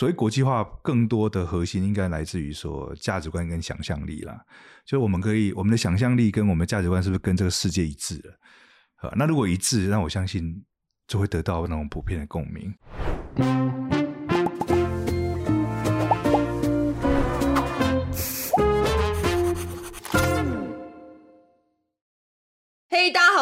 [0.00, 4.42] 所谓国际化，更多的核心应该来自于说价值观跟想象力啦。
[4.86, 8.32] 就我们可以，我们的想象力跟我们的价值观是不是跟这个世界一致了？
[9.06, 10.64] 啊，那如果一致，那我相信
[11.06, 12.74] 就会得到那种普遍的共鸣。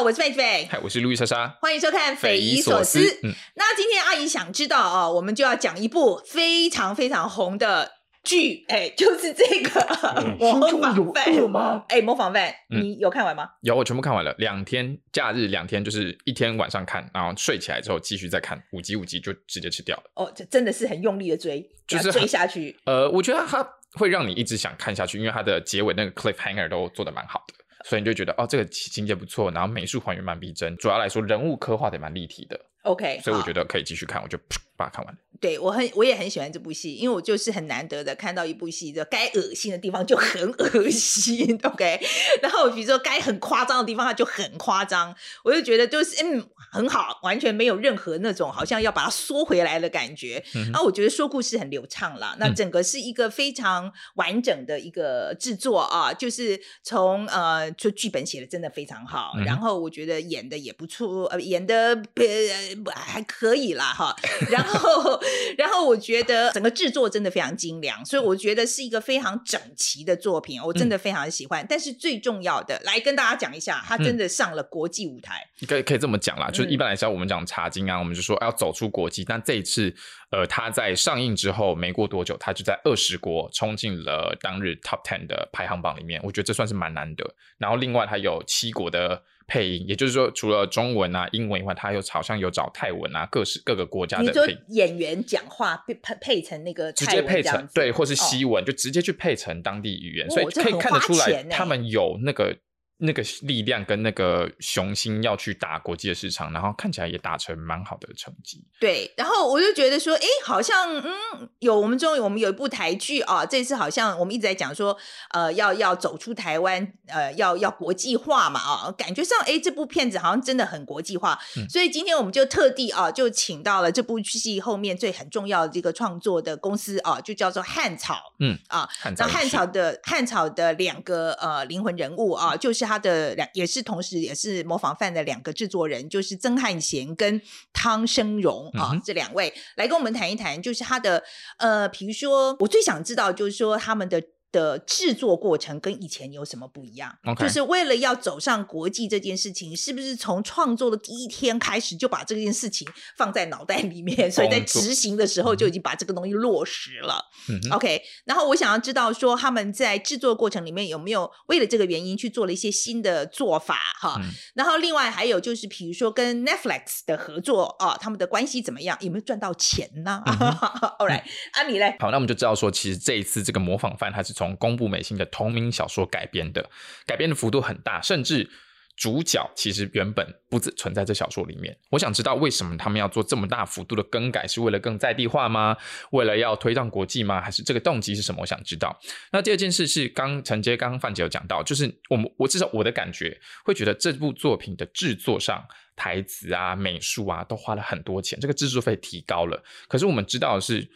[0.01, 3.01] 我是贝贝，嗨，我是路易莎莎，欢迎收看《匪夷所思》。
[3.25, 7.91] 嗯，那今天阿姨想知道啊，我们就要讲一部非常非常红的
[8.23, 9.81] 剧，哎，就是这个
[10.39, 11.85] 《模仿犯》吗？
[11.89, 13.49] 哎，《模仿犯》，你有看完吗？
[13.63, 20.05] 有，我全部看完了，两天假日两天，就是一天晚上看，然后睡起来之后继续再看，五集五集就直接吃掉了。
[20.15, 22.79] 哦，这真的是很用力的追，就是追下去。
[22.85, 27.55] 呃，我觉得它会让你一直想看下去，因为它的结尾那个 cliffhanger 都做的蛮好的。
[27.89, 32.61] 所以你就觉得哦，这个情节不错，然后美术还原蛮逼真，主要来说人物刻画的蛮立体的。
[32.89, 34.39] OK，所以我觉得可以继续看，我就
[34.77, 35.17] 把它看完。
[35.41, 42.01] 对，我很我也很喜欢这部戏，因为我就是很难得的看到一部戏的该恶心的地方就很恶心， OK。
[42.43, 50.43] 然后比如说该很夸张的地方，它就很夸张，我就觉得就是嗯很好，完全没有任何那种好像要把它缩回来的感觉。
[50.57, 64.15] 嗯、然后我觉得说故事很流畅了，那整个是一个非常完整的一个制作啊，就是从呃就剧本写的真的非常好，嗯、然后我觉得演的也不错，呃演的呃还可以啦哈，
[64.51, 65.21] 然后。
[65.57, 71.65] 然后我觉得整个制作真的非常精良，所以我觉得是一个非常整齐的作品，我真的非常喜欢。
[71.65, 75.49] 嗯、但是最重要的，来跟大家讲一下，它真的上了国际舞台。
[75.67, 79.25] 可以可以这么讲啦，就是一般来讲，我们讲茶金啊，我们就说要走出国际。
[79.25, 79.93] 但这一次，
[80.31, 86.21] 呃，它在上映之后没过多久，它就在二十国冲进了当日 Top Ten 的排行榜里面。
[86.23, 87.35] 我觉得这算是蛮难得。
[87.59, 89.23] 然后另外还有七国的。
[89.49, 94.59] 配音，也就是说，除了中文啊、英文以外，他又好像有找泰文啊，各式各个国家的配音。
[94.69, 102.57] 演员讲话配配配成那个直接配成对，或是西文，哦、就直接去配成当地语言，哦、所以可以看得出来他们有那个。
[103.01, 108.65] 那个力量跟那个雄心要去打国际的市场，然后看起来也打成蛮好的成绩。
[108.81, 114.97] 对，然后我就觉得说，哎，好像嗯，有我们终于我们有一部台剧啊，这次好像我们一直在讲说，
[115.31, 121.39] 呃，要要走出台湾，呃，要要国际化嘛啊，感觉上哎，这部片子好像真的很国际化。
[121.57, 128.35] 嗯、所以今天我们就特地啊，就请到了这部戏后面最很重要的这个创作的公司啊，就叫做汉草。
[128.41, 132.88] 嗯啊，那汉草的汉草的两个呃灵魂人物啊，就是。
[132.89, 137.41] 他的两也是同时也是模仿犯的两个制作人，就是曾汉贤跟
[137.73, 141.23] 汤生荣啊，嗯、这两位来跟我们谈一谈，就是他的
[141.59, 144.23] 呃，比如说我最想知道就是说他们的。
[144.51, 147.43] 的制作过程跟以前有什么不一样？Okay.
[147.43, 157.23] 就是为了要走上国际这件事情，是不是从创作的第一天开始就把这件事情放在脑袋里面，所以在执行的时候就已经把这个东西落实了。
[157.51, 164.17] 嗯、OK，然后我想要知道说他们在制作过程里面有没有为了这个原因去做了一些新的做法哈？
[164.19, 168.97] 嗯、然后另外还有就是，比如说跟 Netflix 的合作啊，他们的关系怎么样？
[169.03, 170.33] 有没有赚到钱呢、啊
[170.99, 171.23] 嗯、？All right，
[171.53, 171.97] 阿米嘞？
[172.01, 174.38] 好，那我们就知道说，其实这一次这个模仿犯他是。
[174.39, 176.71] 从宫部美心的同名小说改编的，
[177.05, 178.49] 改编的幅度很大，甚至
[178.97, 181.77] 主角其实原本不存在这小说里面。
[181.91, 185.77] 我想知道为什么他们要做这么大幅度的更改，是为了更在地化吗？
[186.13, 187.41] 为了要推上国际吗？
[187.41, 188.41] 还是这个动机是什么？
[188.43, 188.97] 我想知道。
[189.33, 195.67] 那第二件事是刚承接刚刚范姐有讲到，就是我们我至少我的感觉会觉得这部作品的制作上，
[195.97, 199.61] 台词啊、美术啊都花了很多钱，这个制作费提高了。
[199.89, 200.89] 可是我们知道的是。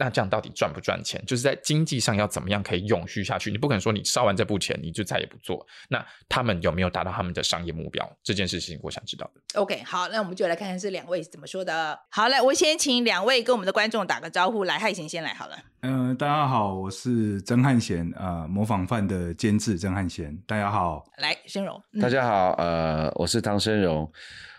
[0.00, 1.22] 那这样到底赚不赚钱？
[1.26, 3.50] 就是在经济上要怎么样可以永续下去？
[3.50, 5.64] 你不可能说你烧完这部钱你就再也不做。
[5.90, 8.10] 那他们有没有达到他们的商业目标？
[8.22, 9.60] 这件事情我想知道的。
[9.60, 12.00] OK，好，那我们就来看看这两位是怎么说的。
[12.08, 14.64] 好嘞，我先请两位跟我们的观众打个招呼。
[14.64, 15.58] 来，汉贤先来好了。
[15.82, 20.34] 嗯、呃，大家好，我是曾汉贤啊，模仿犯的监制曾汉贤。
[20.46, 21.78] 大家好，来，申荣。
[21.92, 24.10] 嗯、大家好，呃，我是唐申荣，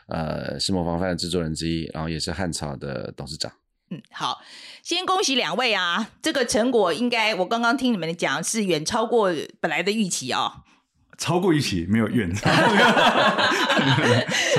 [0.05, 3.51] 呃，是模仿犯的制作人之一，然后也是汉草的董事长。
[3.93, 4.41] 嗯，好，
[4.81, 6.11] 先恭喜两位啊！
[6.21, 9.29] 这个成果应该我刚刚听你们讲是远超过
[9.59, 10.63] 本来的预期哦。
[11.17, 12.49] 超过预期，没有远 超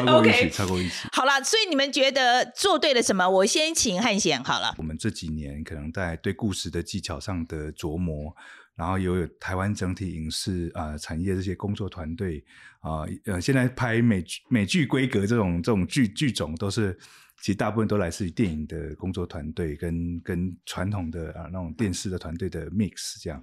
[0.04, 1.08] 过预期，超过预期。
[1.10, 3.26] 好了，所以你们觉得做对了什么？
[3.26, 4.74] 我先请汉贤好了。
[4.76, 8.36] 我们这几年可能在对故事的技巧上的琢磨，
[8.76, 12.44] 然后有有台湾整体影视啊、呃、产业这些工作团队
[12.80, 16.98] 啊呃，现在拍美剧美剧规格这种这种剧剧种都是。
[17.42, 23.42] 其实大部分都来自于电影的工作团队，跟跟传统的啊那种电视的团队的 mix 这样。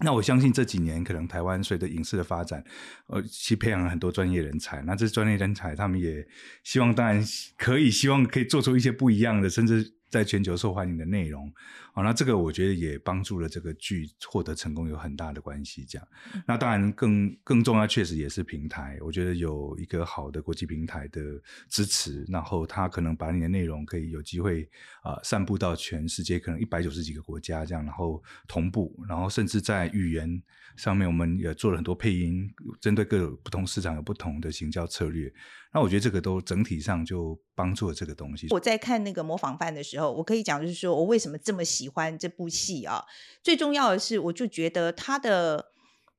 [0.00, 2.64] 那我相信这几年可能台湾随着影视的发展，
[3.08, 4.80] 呃，去培养了很多专业人才。
[4.82, 6.24] 那这专业人才他们也
[6.62, 7.20] 希望，当然
[7.56, 11.52] 可以希望可以做出一些不一样的，甚至在全球受欢迎的内容，
[11.92, 15.84] 好，那这个我觉得也帮助了这个剧获得成功有很大的关系。
[15.84, 16.08] 这样，
[16.46, 18.98] 那当然更更重要，确实也是平台。
[19.02, 21.20] 我觉得有一个好的国际平台的
[21.68, 24.62] 支持，然后它可能把你的内容可以有机会
[25.02, 30.42] 啊、呃、散布到全世界，可能一百九十几个国家这样，然后同步，然后甚至在语言
[30.76, 32.50] 上面，我们也做了很多配音，
[32.80, 35.32] 针对各不同市场有不同的行销策略。
[35.72, 38.46] 那我觉得这个都整体上就帮助了这个东西。
[38.50, 43.04] 我在看那个模仿犯的时候，我可以讲就是说我为什么这么喜欢这部戏啊？
[43.42, 45.72] 最重要的是，我就觉得他的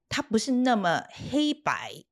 [0.07, 2.03] 他不是那么黑白，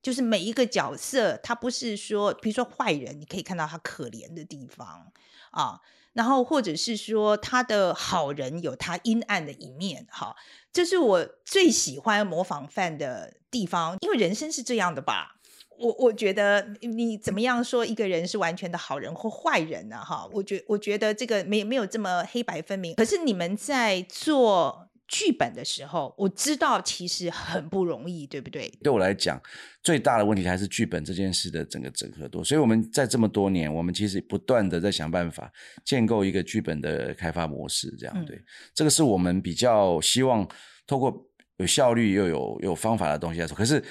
[0.00, 5.12] 就是每一个角色他不是说，比如说坏人，你可以看到他可怜的地方
[5.50, 5.80] 啊，
[6.12, 10.36] 然后或者是说他的好人有他阴暗的一面，哈，
[10.72, 15.40] 这是我最喜欢模仿犯的地方，因为人生是这样的吧。
[15.78, 19.96] 我我觉得你怎么样说一个人是完全的好人或坏人呢？
[19.96, 22.94] 哈，我觉我觉得这个没没有这么黑白分明。
[22.94, 28.72] 可是你们在做剧本的时候，我知道其实很不容易，对不对？
[28.82, 29.40] 对我来讲，
[29.82, 32.42] 最大的问题还是剧本这件事的整个整合度。
[32.42, 35.52] 所以我们在这么多年，我们其实不断的在想办法
[35.84, 38.36] 建构一个剧本的开发模式，这样对。
[38.36, 38.44] 嗯、
[38.74, 40.48] 这个是我们比较希望
[40.86, 41.26] 透过
[41.58, 43.56] 有效率又有有方法的东西来说。
[43.56, 43.82] 可是。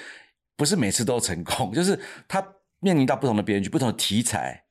[0.56, 1.98] 不是每次都成功， 就是
[2.28, 2.46] 他
[2.80, 4.62] 面临到不同的编剧、不同的题材，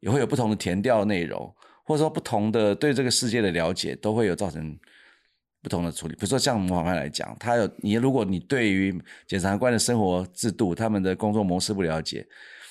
[0.00, 1.52] 也会有不同的填调内容，
[1.84, 4.78] 或者说不同的对这个世界的了解，都会有造成
[5.62, 6.14] 不同的处理。
[6.14, 12.26] 比如说像模仿犯来讲，他有你，如果你对于检察官的生活制度、他们的工作模式不了解，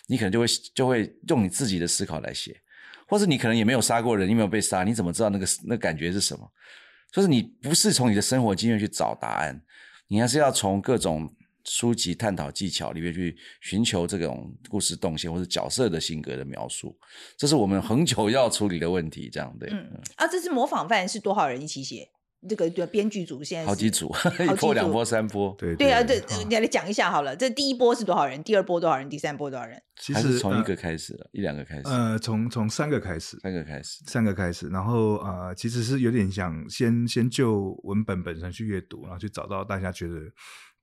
[0.08, 2.56] 你可能就会就会用你自己的思考来写，
[3.08, 6.50] 或者你可能也没有杀过人，你没有被杀，你怎么知道那个那感觉是什么？
[7.12, 9.62] 就是你不是从你的生活经验去找答案，
[10.08, 11.30] 你还是要从各种。
[11.68, 16.98] 书籍探讨技巧里面去寻求这种故事动线或者角色的性格的描述，
[17.38, 19.30] 这是我们很久要处理的问题。
[19.30, 22.10] 这样对，嗯啊，这次模仿犯是多少人一起写？
[22.48, 27.36] 这个对编剧组现在好几组， 一波、两波、三波，对对啊，对，你来讲一下好了。
[27.36, 28.42] 这第一波是多少人？
[28.44, 29.10] 第二波多少人？
[29.10, 29.82] 第三波多少人？
[30.00, 31.82] 其实还是从一个开始了，一两个开始。
[31.86, 34.70] 呃，从从三个开始，三个开始，三个开始。
[34.70, 40.14] 然后呃，其实是有点想先先就文本本身去阅读，然后去找到大家觉得。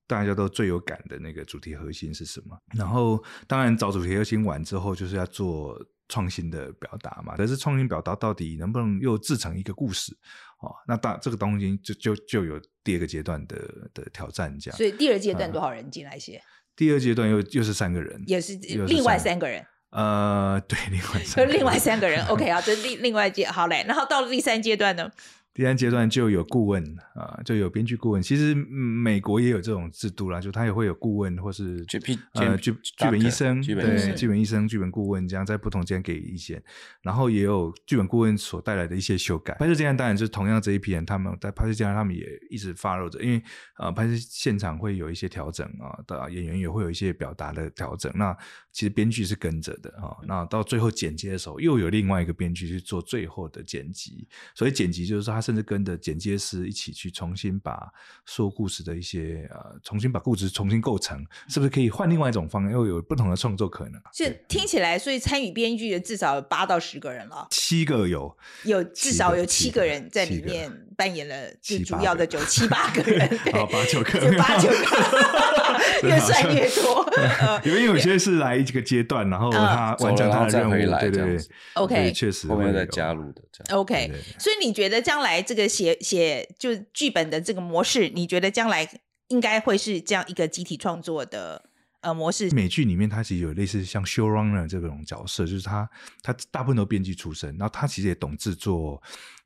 [0.06, 2.56] 大家都最有感的那个主题核心是什么？
[2.74, 5.78] 然后当然找主题核心完之后，就是要做
[6.08, 7.34] 创新的表达嘛。
[7.38, 10.16] 但是创新表达到底能不能又制成一个故事？
[10.60, 13.56] 哦，那大这个东西就就就有第二个阶段的
[13.92, 14.76] 的挑战，这样。
[14.76, 16.36] 所以第二阶段多少人进来写？
[16.36, 16.42] 呃、
[16.76, 18.54] 第二阶段又又是三个人，也是
[18.86, 19.64] 另外三个人。
[19.90, 22.26] 呃，对，另外三个人， 另外三个人。
[22.26, 23.84] OK 啊，这另另外阶好嘞。
[23.86, 25.10] 然后到了第三阶段呢？
[25.54, 26.84] 第三阶段就有顾问
[27.14, 28.20] 啊，就有编剧顾问。
[28.20, 32.00] 其实美国也有这种制度啦，就他也会有顾问，或是剧
[32.32, 36.60] 呃剧剧本医生，对剧本医生、剧本顾问这样在不同阶段给意见。
[37.02, 39.54] 然后也有剧本顾问所带来的一些修改。
[39.54, 43.40] 拍摄阶段当然就是同样这一批人，他们在拍摄阶段他们也一直 follow 着，因为
[43.78, 48.10] 呃拍摄现场会有一些调整啊，的演员也会有一些表达的调整。
[48.16, 48.36] 那
[48.72, 54.26] 其实编剧是跟着的啊，那到最后剪辑的时候，又有另外一个编剧去做最后的剪辑。
[54.52, 55.43] 所以剪辑就是说他。
[55.44, 57.92] 甚至跟着剪接师一起去重新把
[58.24, 64.00] 说故事的一些呃，重新把故事重新构成，是不是可以换另外一种方案，又有不同的创作可能？
[64.12, 77.04] 是听起来，所以参与编剧的至少有八到十个人了，七个有，有至少有七个人在里面扮演了最主要的九七八个人， 好八九个，八九个， 越算越多。
[77.66, 81.38] 因为有些是来一个阶段，然后他完成他的任务，对对对
[81.74, 84.10] ，OK，确实后面再加入的，OK。
[84.38, 85.24] 所以你觉得将来？
[85.24, 88.86] 来，这个写写就剧本的这个模式，你觉得将来
[89.28, 91.64] 应该会是这样一个集体创作的
[92.02, 92.50] 呃模式？
[92.50, 95.88] 美剧里面，它其实有类似像 showrunner 这种角色，就是他
[96.22, 99.02] 他大部分都编剧出身，然后他其实也懂制作，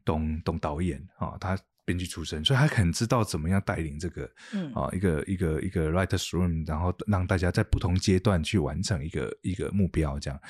[0.08, 10.40] 懂懂导演啊，他编剧出身，所以他很知道怎么样带领这个嗯啊一个一个一个 writers room，然后让大家在不同阶段去完成一个一个目标，这样。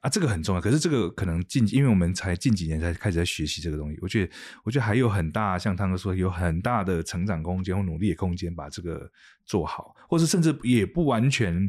[0.00, 0.60] 啊，这个很重要。
[0.60, 3.98] 可是这个可能近，因为我们才近几年才开始在学习这个东西。
[4.00, 4.32] 我觉得，
[4.62, 9.10] 我觉得还有很大，像汤哥说，有很大的成长空间或努力的空间，把这个
[9.44, 11.68] 做好，或是甚至也不完全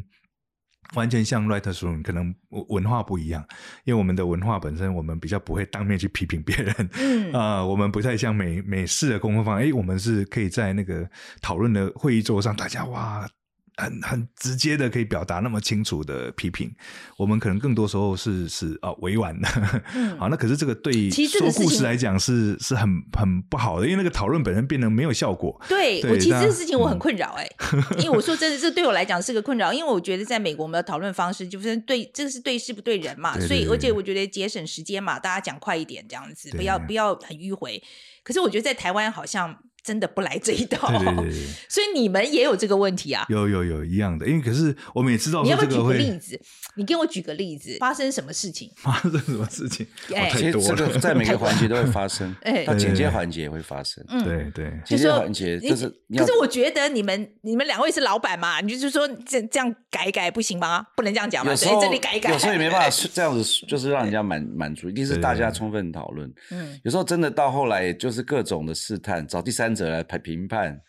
[0.94, 2.34] 完全像 writers room，可能
[2.68, 3.44] 文化不一样。
[3.84, 6.74] 因为我们的文化本身，我们比较不会当面去批评别人。
[6.94, 9.58] 嗯 啊、呃，我们不太像美美式的工作坊。
[9.58, 11.08] 哎，我们是可以在那个
[11.40, 13.28] 讨论的会议桌上，大家哇。
[13.76, 16.70] 很很直接的可以表达那么清楚的批评，
[17.16, 19.48] 我们可能更多时候是是啊委婉的。
[19.94, 25.60] 嗯、好，那可是这个对说故事来讲是是很很不好的，因为那个讨论本身变得没有效果。
[25.68, 37.82] 对，对我其实这个事情我很困扰哎、欸，嗯、因为我说真的，这对我来讲是个困扰，因为我觉得在美国我们的讨论方式就是对这个是对事不对人嘛，所以而且我觉得节省时间嘛，大家讲快一点这样子，不要不要很迂回。
[38.22, 39.56] 可是我觉得在台湾好像。
[39.82, 43.26] 真的不来这一套，对对对对， 所以你们也有这个问题啊？
[43.28, 46.40] 有有有一样的，因为可是我们也知道，你要不要举个例子？
[46.76, 48.70] 你给我举个例子，发生什么事情？
[48.76, 49.86] 发生什么事情？
[50.14, 55.88] 哎，其实这个在每个环节都会发生， 哎，到剪接环节也会发生，对对，剪接环节就是。
[56.16, 60.84] 可是我觉得你们你们两位是老板嘛，你就是说这这样改一改不行吗？
[60.96, 61.54] 不能这样讲吗？
[61.54, 66.32] 所以这里改一改，有时候也没办法这样子，就是让人家满满足，一定是大家充分讨论。
[66.50, 70.48] 嗯，有时候真的到后来就是各种的试探，找第三者来评评。
[70.48, 70.80] 判，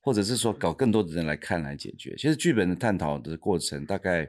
[0.00, 2.14] 或者是说搞更多的人来看来解决。
[2.16, 4.28] 其实剧本的探讨的过程，大概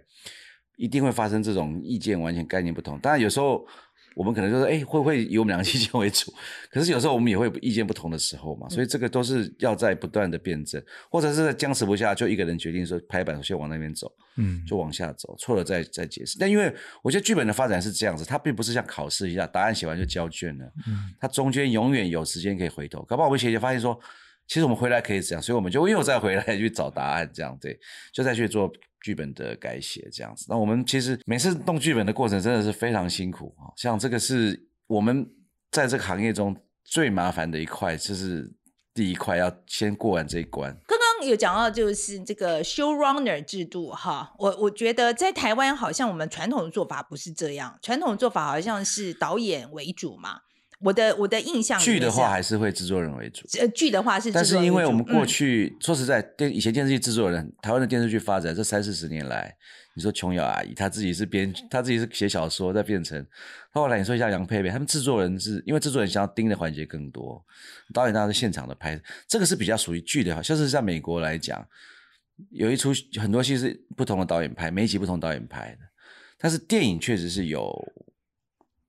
[0.75, 2.99] 一定会发生这种意见完全概念不同。
[2.99, 3.65] 当然有时候
[4.15, 6.33] 我们可能就说，哎，会不会以我们两个意见为主？
[6.69, 8.67] 可是有时候我们也会有意见不同的时候嘛。
[8.69, 16.37] 所以这个都是要在不断的辩证，或者是在僵持不下，就一个人决定说拍板，先往那边走，嗯，就往下走，错了再再解释。
[16.39, 23.01] 但因为我觉得剧本的发展是这样子，它并不是像考试一样，答案写完就交卷了，嗯，它中间永远有时间可以回头。
[23.03, 23.99] 搞不好我们写写发现说。
[24.45, 27.79] 其实我们回来可以这样，所以我们就又再回来去找答案，这样对，
[28.11, 28.69] 就再去做
[29.03, 30.47] 剧本的改写，这样子。
[30.49, 35.29] 那我们其实每次动剧本的过程真的是非常辛苦啊，像这个是我们
[35.69, 36.55] 在这个行业中
[36.85, 38.49] 最麻烦的一块，就是
[38.93, 40.71] 第一块要先过完这一关。
[40.87, 50.39] 刚刚有讲到就是这个 showrunner 制度哈，我我觉得在台湾好像我们传统的做法不是这样，传统的做法好像是导演为主嘛。
[50.83, 53.47] 我的我的印象，剧的话还是会制作人为主。
[53.59, 59.55] 呃，剧的话是作人，但是因为我们过去、嗯、说实在，电以前电视剧制作人，台湾的电视剧发展这三四十年来，
[59.95, 63.25] 你说琼瑶阿姨，她自己是编，她自己是写小说，再变成
[63.71, 67.41] 后来你说一下杨佩佩，他们制作人是因为制作人想要盯的环节更多，
[67.93, 71.65] 导演当然是现场的拍，这个是比较属于剧的，好像是在美国来讲，
[72.51, 75.77] 有一出很多戏是不同的导演拍，每一集不同导演拍的，
[76.37, 77.73] 但是电影确实是有。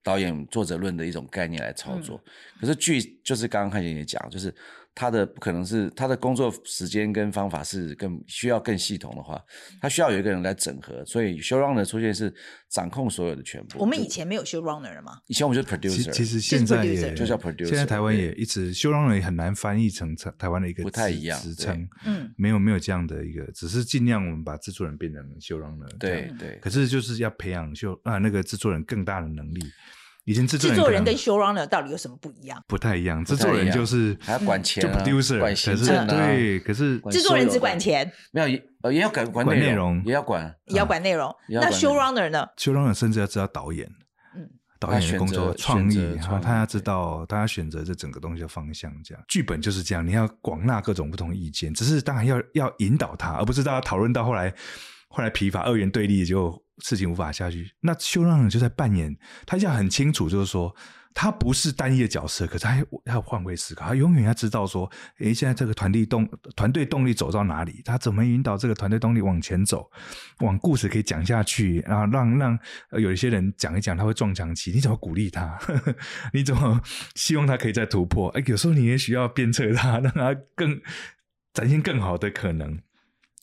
[0.05, 4.55] 导演作者论的一种概念来操作，嗯、可是剧就是刚刚看见你讲，就是
[4.95, 9.43] 他的不可能是他的工作时间跟方法是更需要更系统的话，
[9.81, 12.33] 他需要有一个人来整合，所以 showrunner 出现是
[12.71, 13.79] 掌控所有的全部。
[13.81, 15.19] 我们以前没有 showrunner 吗？
[15.27, 17.67] 以前我们就是 producer，其实现在也就叫 producer。
[17.67, 26.59] 现在台湾也一直 showrunner 也很难翻译成台湾的一个不太一样职称，嗯，没有没有这样的一个，只是尽量我们把制作人变成 showrunner，对对。
[26.63, 29.61] 可是就是要培养秀啊那个制作人更大的能力。
[30.25, 32.63] 以前制作人，制作人跟 showrunner 到底有什么不一样？
[32.67, 41.35] 不太一样，制作人就是还要管钱、啊，就 producer 管行政、啊、对，可是制作人只管钱，没有也呃也要管管内容，也要管也要管内容。
[41.49, 43.87] 那 showrunner 呢？showrunner 甚至要知道导演，
[44.35, 44.49] 嗯，
[44.81, 49.23] 导演的工作创意，然后他要知道他要选择这整个东西的方向，这样。
[49.29, 54.53] 剧本就是这样，你要广纳各种不同意见，只是当然要要引导他，而不是大家讨论到后来
[55.15, 56.63] 后来疲乏二元对立就。
[56.79, 59.17] 事情无法下去，那修让人就在扮演，
[59.47, 60.75] 他这样很清楚，就是说
[61.15, 64.91] 他不是单一的角色，可是他要换位思考，他永远要知道说，
[65.21, 69.89] 诶，现在这个团队动团队动力走到哪里，他怎么引导这个团队动力往前走，
[70.41, 72.59] 往故事可以讲下去，然后让让
[72.99, 75.57] 有一些人讲一讲，他会撞墙期，你怎么鼓励他？
[76.35, 76.81] 你怎么
[77.15, 78.31] 希望他可以再突破？
[78.31, 80.81] 诶，有时候你也许要鞭策他，让他更
[81.53, 82.81] 展现更好的可能。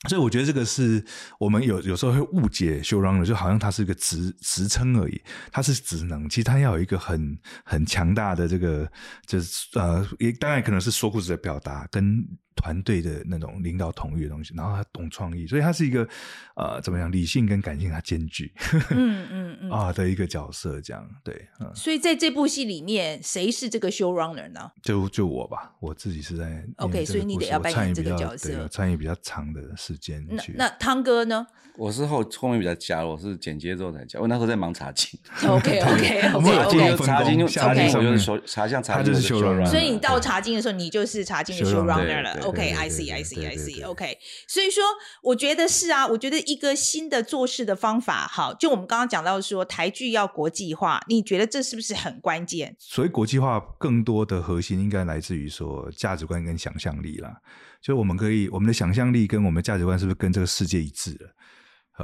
[0.10, 1.04] 所以我觉得这个是
[1.40, 8.92] 我们有有时候会误解 showrunner，就好像它是一个职职称而已，它是职能，其实它要有一个很很强大的这个，
[9.26, 12.26] 就是呃，也当然可能是说故事的表达跟。
[12.56, 16.08] 团队的那种领导统御的东西，然后他懂创意，所以他是一个
[16.56, 18.54] 呃，怎么样，理性跟感性他兼具，
[18.92, 21.48] 嗯嗯嗯 啊的一个角色，这样对。
[21.60, 24.72] 嗯，所以在这部戏里面，谁是这个 showrunner 呢？
[24.82, 30.54] 就就我吧，我自己是在 OK，所以你得要扮演这个角色，参与比较长的时间去。
[30.58, 31.48] 那汤哥呢？
[31.78, 34.20] 我是后后面比较加，我是剪接之后才加。
[34.20, 35.18] 我那时候在忙茶经，
[35.48, 42.38] OK OK OK，茶经茶经我就是说茶像茶经就是 showrunner，所以你到茶经的时候，你就是茶经的 showrunner 了。
[42.42, 44.18] OK，I see I see I see OK，
[44.48, 44.84] 所以说
[45.24, 52.76] 我觉得是啊，我觉得一个新的做事的方法，好，就我们刚刚讲到说台剧要国际化，你觉得这是不是很关键？
[52.80, 57.38] 所以国际化更多的核心应该来自于说价值观跟想象力啦，
[57.82, 61.36] 就我们可以我们的想象力跟我们的价值观是不是跟这个世界一致了？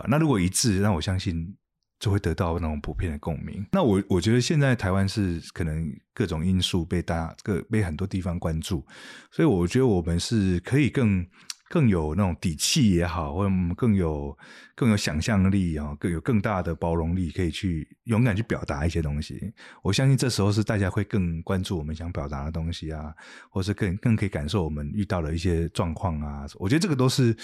[0.08, 1.56] 那如果一致，那我相信
[2.00, 3.66] 就会得到那种普遍的共鸣。
[3.72, 8.86] 那我我觉得现在台湾是可能各种因素被大家各被很多地方关注，
[9.32, 11.25] 所以我觉得我们是可以更
[11.70, 14.38] 更有那种底气也好，或者我们更有
[14.74, 19.54] 更有想象力啊，更有更大的包容力，可以去勇敢去表达一些东西。
[19.84, 23.13] 我相信这时候是大家会更关注我们想表达的东西啊，
[23.50, 26.46] 或是更更可以感受我们遇到的一些状况啊。
[26.56, 27.36] 我觉得这个都是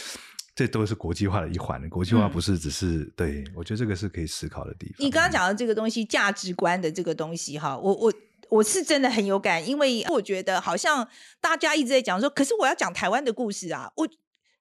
[0.56, 1.90] 这都是国际化的一环。
[1.90, 4.96] 国际化不是只是、嗯、对，我觉得这个是可以思考的地方。
[5.00, 8.14] 你刚刚讲的这个东西，价值观的这个东西，哈，我我。
[8.50, 11.08] 我是真的很有感，因为我觉得好像
[11.42, 14.08] 大家一直在讲说，可是我要讲台湾的故事啊，我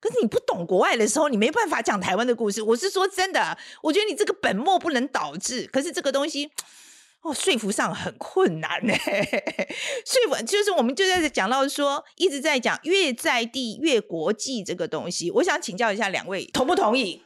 [0.01, 2.63] 可是你不懂国外的时候，你没办法讲台湾的故事。
[2.63, 5.69] 我是说真的，我觉得你这个本末不能倒置。
[5.71, 6.51] 可是这个东西
[7.23, 8.93] 哦，说服上很困难呢。
[10.05, 15.31] 说服就是我们就在这讲到说，一直在讲越在地越国际这个东西。
[15.31, 17.23] 我想请教一下两位，同不同意？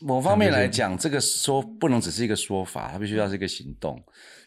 [0.00, 4.02] 某方面来讲，这个说不能只是一个说法，它必须要是一个行动。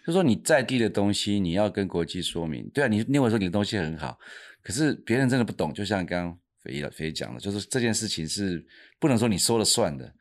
[0.08, 2.68] 就说你在地的东西，你要跟国际说明。
[2.74, 4.18] 对啊，你认为说你的东西很好，
[4.64, 5.72] 可是别人真的不懂。
[5.74, 8.66] 就像刚刚斐姨斐姨讲的，就是这件事情是
[9.00, 10.12] 不能说你说了算的，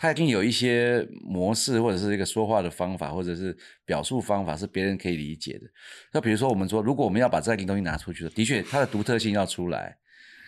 [0.00, 3.54] 他一定有一些模式，或者是一个说话的方法，或者是
[3.84, 5.66] 表述方法是别人可以理解的。
[6.10, 9.94] 那比如说，我们说，如果我们要把在地东西拿出去的，的确它的独特性要出来，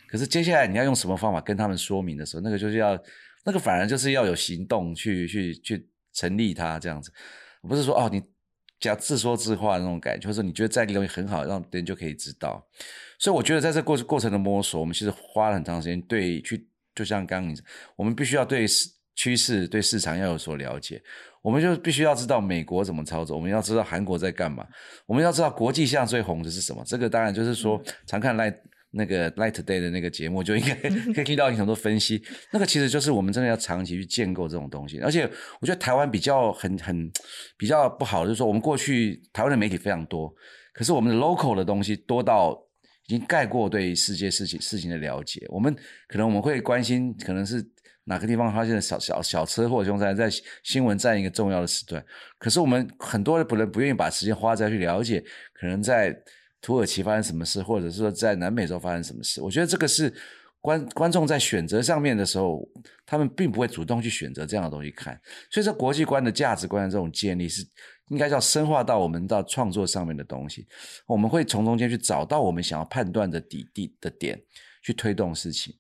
[0.09, 2.99] 可是接下来你要用什么方法跟他们说明的时候，那个就是要
[3.45, 7.13] 那个反而就是要有行动去去去成立它这样子，
[7.69, 8.23] 不是说哦你。
[8.81, 12.61] 加自说自话的那种感觉，或者你觉得在地东西很好，让别人就可以知道。
[13.17, 16.03] 所以我觉得在这过过程的摸索，我们其实花了很长时间。
[16.03, 17.57] 对，去就像刚刚你，
[17.95, 18.67] 我们必须要对
[19.23, 21.01] 趋势、对市场要有所了解。
[21.43, 24.67] 我们就必须要知道美国怎么操作，我们要知道韩国在干嘛，
[25.07, 26.83] 我们要知道国际上最红的是什么。
[26.85, 28.57] 这个当然就是说，常看 Light。
[28.95, 30.75] 那个 Light Today 的那个节目就应该
[31.17, 35.01] 可以听到很多分析，那个其实就是我们真的要长期去建构这种东西。
[35.01, 35.23] 而且
[35.63, 37.11] 我觉得台湾比较很很
[37.57, 40.31] 比较不好，就是说我们过去台湾的媒体非常多，
[40.75, 42.55] 可是我们的 local 的东西多到
[43.07, 45.43] 已经盖过对世界事情事情的了解。
[45.49, 45.75] 我们
[46.07, 47.67] 可能我们会关心，可能是
[48.05, 50.29] 哪个地方发现小小小车祸凶灾，在
[50.63, 52.05] 新闻占一个重要的时段，
[52.39, 56.17] 可是我们很多人不能不愿意把时间花在去了解，可能在。
[56.65, 59.43] 土耳其发生什么事，或者是说在南美洲发生什么事？
[59.43, 60.15] 我觉得这个是
[60.61, 62.65] 观观众在选择上面的时候，
[63.05, 65.21] 他们并不会主动去选择这样的东西看。
[65.51, 67.67] 所以，这国际观的价值观的这种建立，是
[68.11, 70.65] 应该要深化到我们到创作上面的东西。
[71.05, 74.41] 我们会从中间去找到我们想要判断的底地的点，
[74.85, 75.75] 去推动事情。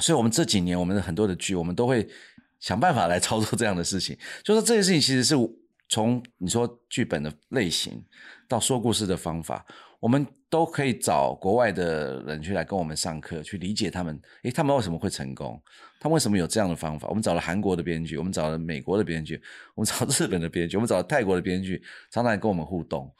[0.00, 2.08] 所以，我们这几年我们的很多的剧，我们都会
[2.60, 4.16] 想办法来操作这样的事情。
[4.42, 5.34] 就是说这件事情其实是
[5.88, 8.02] 从你说剧本的类型。
[8.48, 9.64] 到说故事的方法，
[9.98, 14.20] 我们都可以找国外的人去来跟我们上课，去理解他们。
[14.42, 15.58] 诶，他们为什么会成功？
[15.98, 17.08] 他们为什么有这样的方法？
[17.08, 19.40] 我们找了韩国的编剧，我们找了美国的编剧，
[19.74, 23.10] 我们找日本的编剧，我们找了泰国的编剧，常常来跟我们互动。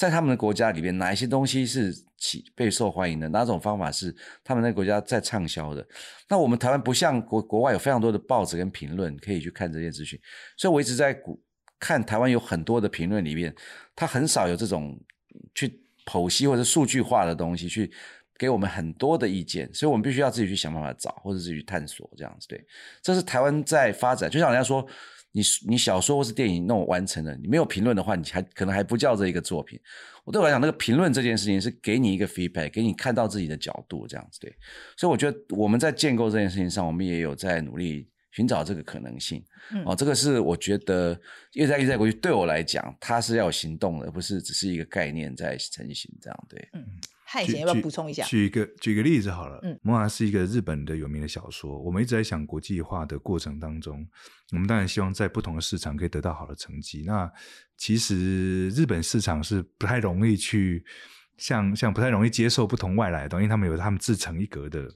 [0.00, 3.28] 在他们的国家里面，哪一些东西是起备受欢迎的？
[3.28, 5.86] 哪种方法是他们那个国家在畅销的？
[6.26, 10.18] 那我们台湾不像国国外有非常多的报纸跟评论可以去看这些资讯，
[10.56, 11.14] 所以我一直在。
[11.82, 13.54] 看台湾有很多的评论里面，
[13.96, 15.00] 他很少有这种
[15.54, 17.90] 去剖析或者数据化的东西，去
[18.36, 22.46] 给我们很多的意见，所以我们必须要自己去想办法找，或者自己去探索这样子。
[22.48, 22.62] 对，
[23.00, 24.30] 这是台湾在发展。
[24.30, 24.86] 就像人家说，
[25.32, 29.78] 你你小说或是电影弄完成了，你没有评论的话，你还可能还不叫这一个作品。
[30.24, 34.40] 我对我来讲，那个评论这件事情是给你一个 feedback，给你看到自己的角度这样子。
[34.40, 34.54] 对，
[34.96, 38.08] 所以我觉得我们在建构这件事情上，我们也有在努力。
[38.32, 41.20] 寻找这个可能性，嗯、哦，这个是我觉得
[41.54, 46.46] 越在越在过去对我来讲，它是要有行动的，而不是只是一个概念在成型这样。
[46.48, 46.80] 对，嗯，
[47.32, 48.24] 汉贤要不要补充一下？
[48.24, 54.04] 举一个举个例子好了，嗯，魔法是一个日本的有名的小说，我们一直在想国际化的过程当中，
[54.50, 57.04] 我们当然希望在不同的市场可以得到好的成绩。
[57.06, 57.30] 那
[57.76, 60.84] 其实日本市场是不太容易去
[61.36, 64.92] 像像不太容易接受不同外来的东西，因为他们有他们自成一格的。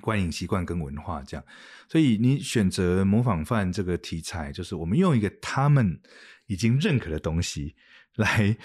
[0.00, 1.44] 观影习惯跟文化这样，
[1.88, 6.00] 所以你选择模仿犯这个题材，就是我们用一个他们
[6.46, 7.74] 已经认可的东西
[8.14, 8.56] 来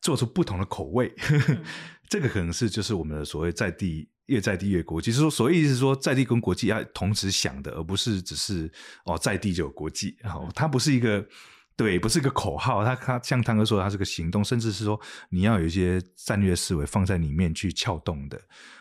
[0.00, 1.14] 做出不同的口味。
[2.08, 8.70] 这个可能是就是我们的所谓在地越在地越国际，是说所谓意思是说在地跟国际要同时想的，而不是只是
[9.04, 10.16] 哦在地就有国际。
[10.22, 11.26] 好，它不是一个
[11.76, 18.38] 对，不是一个口号，他他像汤哥说，它是个行动，甚至是说你要有一些战略思维放在里面去撬动的。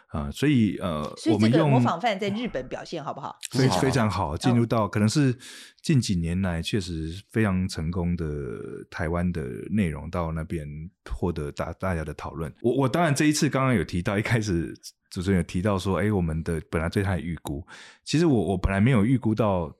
[0.07, 3.33] 啊、呃，所以呃，所以这个模仿犯在日本表现好不好？
[3.51, 5.33] 非非常好，进入到可能是
[5.81, 8.25] 近几年来确实非常成功的
[8.89, 10.67] 台湾的内容，到那边
[11.09, 12.53] 获得大大家的讨论。
[12.61, 14.77] 我我当然这一次刚刚有提到，一开始
[15.09, 17.65] 主持人有提到说，哎，我们的本来对他的预估，
[18.03, 19.73] 其实我我本来没有预估到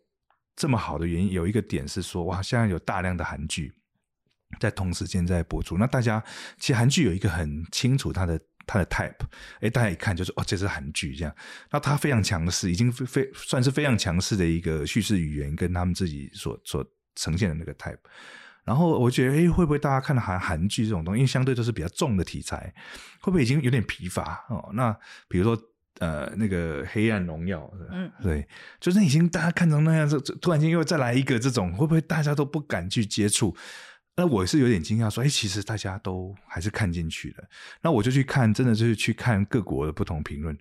[0.56, 3.74] 这么好的原因，有一个点是说，哇，现在有大量的韩剧
[4.60, 6.24] 在同时间在播出，那大家
[6.58, 8.40] 其实韩剧有一个很清楚它的。
[8.68, 9.18] 它的 type，
[9.60, 11.36] 哎，大家一看就是哦，这是韩剧这样。
[11.72, 16.86] 那它非常强势，已经非算是非常强势的一个叙事语言，跟他们自己所所
[17.16, 17.98] 呈现的那个 type。
[18.64, 22.72] 然后我觉得，哎，会不会大家看到韩韩剧这种东西，因为相对都是比较重的题材，
[23.20, 24.70] 会不会已经有点疲乏哦？
[24.74, 24.96] 那
[25.28, 25.62] 比如说。
[26.00, 28.48] 呃，那个黑暗荣耀，嗯，对，
[28.80, 33.56] 就是已经大家看成那样，这突然间又再来一个这种，会不会大家都不敢去接触？
[34.16, 37.44] 那我是有点惊讶，说，哎，其实大家都还是看进去了。
[37.82, 40.58] 那我就去看，真的就是去看各国的不同评论。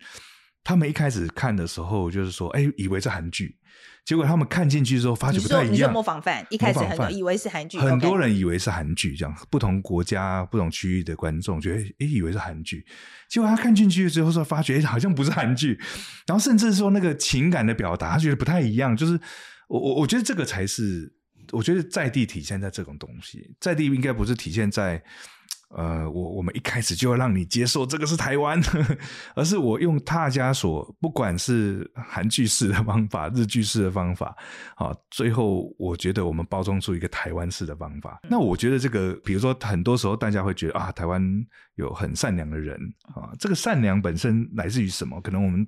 [0.63, 3.57] 他们一开始看的时候，就是说，哎，以为是韩剧。
[4.05, 5.73] 结果他们看进去之后，发觉不太一样。
[5.73, 12.85] 你说模仿犯，一开始很多以为是韩剧，很多人以为是韩剧，这样不同国家、不同区域的观众觉得，诶，以为是韩剧。
[13.29, 15.79] 结果他看进去之后，说发觉，诶，好像不是韩剧。
[16.27, 18.97] 然后甚至说那个情感的表达，他觉得不太一样。
[18.97, 19.21] 就是
[19.69, 21.13] 我我我觉得这个才是，
[21.53, 25.03] 我觉得在地体现在这种东西，在地应该不是体现在。
[25.71, 28.61] 呃，我我们一开始就要让你接受这个是台湾，
[29.37, 34.37] 而是我用大家所不管是韩剧式的方法、日剧式的方法，
[34.75, 38.21] 啊，最后我觉得我们包装出一个台湾式的方法。
[38.29, 41.23] 那我觉得这个，比如说很多时候大家会觉得啊，台湾
[41.81, 42.79] 有很善良的人
[43.15, 45.21] 啊，这个善良本身来自于什么？
[45.21, 45.67] 可能我们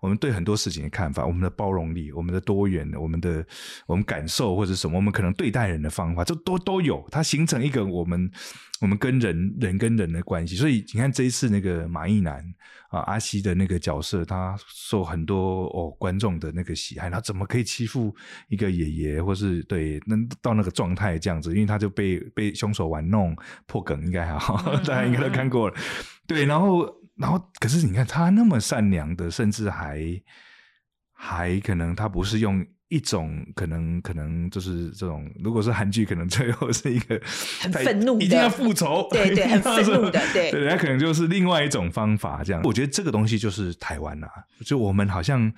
[0.00, 3.44] 我们对很多事情的看法，我们的包容力、我们的多元、我们的
[3.86, 8.30] 我们感受或者什么，我们可能对待人的方法，这都都有，它形成一个我们。
[8.80, 12.44] 我们跟人人跟人的关系，所以你看这一次那个马义男
[12.92, 18.14] 啊，阿西的那个角色，他受很多哦观众的那个喜爱，他怎么可以欺负
[18.48, 21.54] 一个爷爷，或是对，那到那个状态这样子？
[21.54, 23.34] 因为他就被被凶手玩弄
[23.66, 25.74] 破梗，应该还好， 大家应该都看过了。
[26.26, 30.00] 对，然后然后可是你看他那么善良的，甚至还
[31.12, 32.64] 还可能他不是用。
[32.92, 35.26] 一种可能，可能就是这种。
[35.42, 37.18] 如果是韩剧，可能最后是一个
[37.60, 42.42] 很愤怒的，一定要复仇，对对，很 愤怒的，对人家可能就是另外一种方法。
[42.44, 44.28] 这样，我觉得这个东西就是台湾、啊，
[44.64, 45.52] 就我们好像。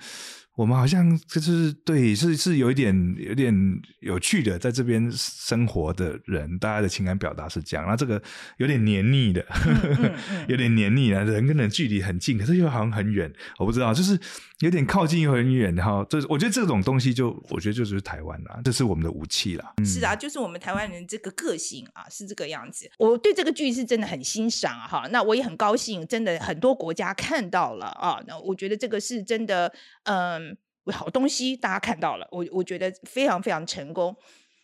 [0.55, 3.53] 我们好像就是对，是是有一点有点
[3.99, 7.85] 有趣的，在这边生活的人，大家的情感表达是这样。
[7.85, 8.21] 那这个
[8.57, 13.29] 有点黏腻的，嗯嗯嗯、 有点黏腻的，人跟人距离很近，可是又好像很远。
[13.57, 14.17] 我不知道，就是
[14.59, 15.75] 有点靠近又很远。
[15.75, 19.73] 然后，这我觉得这种东西就，我觉得就是台湾啦，这是我们的武器啦。
[19.83, 22.89] 是啊，就是我们台湾人这个个性啊，是这个样子。
[22.97, 25.05] 我对这个剧是真的很欣赏哈。
[25.11, 28.21] 那我也很高兴，真的很多国家看到了啊。
[28.25, 29.69] 那我觉得这个是真的，
[30.03, 30.44] 嗯。
[30.91, 34.15] 好东西大家看到了，我我觉得非常非常成功。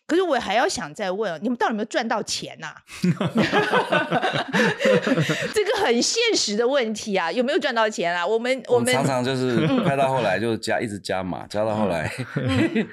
[0.04, 2.82] 可是我还要想再问，你们到底有没有赚到钱呐、啊？
[5.54, 8.26] 这个很现实的问题啊，有没有赚到钱啊？
[8.26, 12.12] 我们我们常常就是拍到后来就加一直加码，加到后来，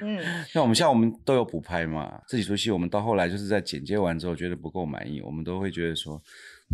[0.00, 6.18] 嗯， 像我们像我们都有补拍嘛，这几出戏我们到后来就是在剪接完之后觉得不够满意，我们都会觉得说，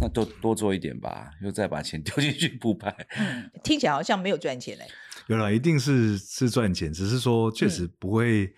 [0.01, 2.95] 那多多做一点吧，又再把钱丢进去补拍。
[3.65, 4.85] 听起来好像没有赚钱嘞。
[5.29, 8.53] 有了，一定是是赚钱，只是说确实不会，嗯、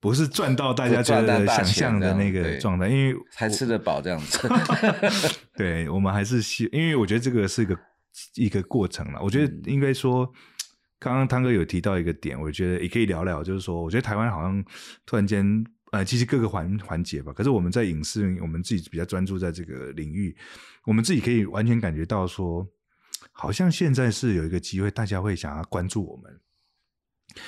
[0.00, 4.48] 不是赚到大家觉得想象的那个状态，因为才吃得饱这样子。
[5.54, 7.78] 对，我们还是希，因为我觉得这个是一个
[8.36, 9.20] 一个过程了。
[9.22, 10.26] 我觉得应该说，
[10.98, 14.64] 刚刚汤哥有提到一个点，我觉得也可以聊聊，就是说，我觉得台湾好像
[15.04, 15.44] 突然间，
[15.92, 20.34] 呃，其实各个环环节吧，可是我们在影视，我们自己比较专注在这个领域，
[20.86, 22.66] 我们自己可以完全感觉到说。
[23.32, 26.40] 好像现在是有一个机会，大家会想要关注我们。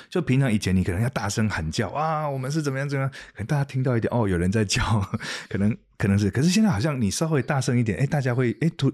[0.09, 4.83] 就平常以前，你可能要大声喊叫啊，我们是怎么样怎么样，可能大家听到一点哦，有人在叫，
[5.47, 6.29] 可能可能是。
[6.29, 8.91] 可是现在好像你稍微大声一点，哎，大家会哎突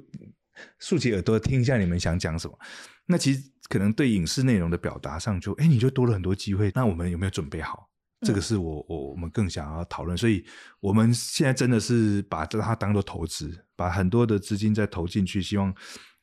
[0.77, 2.59] 竖起耳朵听一下你们想讲什么。
[3.07, 6.71] 那其实可能对影视内容的表达上就，就哎你就多了很多机会。
[6.75, 7.89] 那我们有没有准备好？
[8.21, 10.15] 这个是我我我们更想要讨论。
[10.15, 10.45] 所以
[10.79, 15.73] 我们现在真的是把它当做投资，把很多的资金再投进去，希望。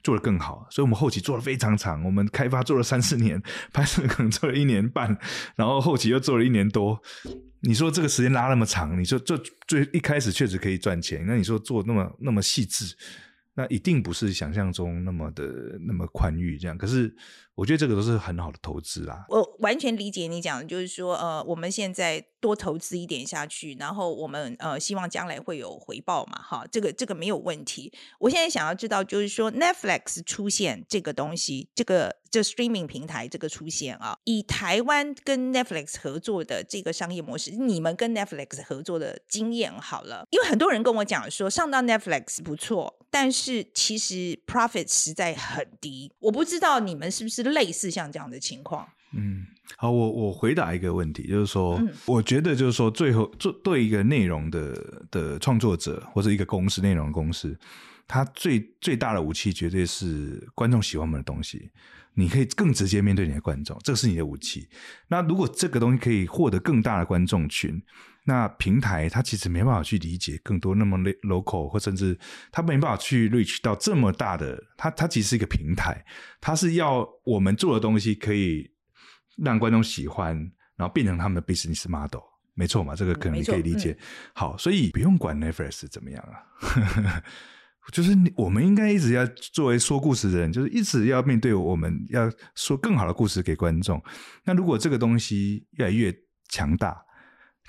[0.03, 5.17] 做得更好，所以我们后期做了非常长，我们开发做了三四年，拍摄可能做了一年半，
[5.57, 7.01] 然后后期又做了一年多。
[7.61, 9.37] 你说这个时间拉那么长，你说这
[9.67, 12.95] 最一开始确实可以赚钱，那你说做那么那么细致，
[13.55, 15.45] 那一定不是想象中那么的
[15.87, 16.77] 那么宽裕这样。
[16.77, 17.15] 可是。
[17.57, 19.27] 我觉得这个都是很好的投资啦。
[19.29, 27.93] 我完全理解你讲的，就是说，呃，我们现在多投资一点下去，然后我们呃希望将来会有回报嘛，哈，这个这个没有问题。
[28.19, 46.11] 我现在想要知道，就是说 Netflix 出现这个东西，这个这 streaming 平台这个出现啊，以台湾跟 Netflix 合作的这个商业模式，你们跟 Netflix 合作的经验好了，因为很多人跟我讲说，上到 Netflix 不错，但是其实 profit 实在很低。
[46.21, 47.41] 我不知道你们是不是。
[47.51, 49.45] 类似像这样的情况，嗯，
[49.77, 57.59] 好，我我回答一个问题，就是说，嗯、我觉得就是说，最后做对一个内容的的创作者或者一个公司内容公司，
[58.07, 61.71] 它最最大的武器绝对是观众喜欢我们的东西。
[62.15, 64.69] 你可以更直接面对你的观众，这是你的武器。
[65.09, 67.81] 那如果这个东西可以获得更大的观众群，
[68.25, 72.19] 那平台它其实没办法去理解更多那么 local，或甚至
[72.51, 74.61] 它没办法去 reach 到这么大的。
[74.77, 76.05] 它它其实是一个平台，
[76.41, 78.69] 它是要我们做的东西可以
[79.43, 80.37] 让观众喜欢，
[80.77, 82.23] 然后变成他们的 business model。
[82.55, 83.93] 没错嘛，这个可能你可以理解。
[83.93, 87.23] 嗯、好，所以不用管 Netflix 怎么样啊。
[87.91, 94.01] 就是我们应该一直要作为说故事的人，就是一直要面对我们要说更好的故事给观众。
[94.45, 96.15] 那如果这个东西越来越
[96.51, 97.03] 强大，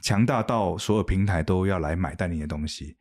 [0.02, 2.98] 强大到所有平台都要来买单你的东西，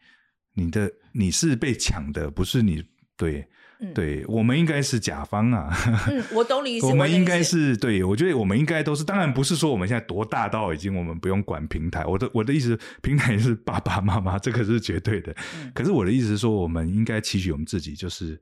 [0.55, 2.85] 你的你是被抢的，不是你
[3.17, 3.47] 对。
[3.95, 5.75] 对，我们应该是甲方啊。
[6.11, 6.87] 嗯， 我懂你意思。
[6.87, 9.03] 我们应该是对，我觉得我们应该都是。
[9.03, 12.05] 当然不是说我们现在多大到已经我们不用管平台。
[12.05, 15.35] 我的我的意思，平台是爸爸妈妈，这个是绝对的。
[15.57, 15.73] 嗯。
[15.75, 18.39] 可是我的意思是说，我们应该期许我们自己，就是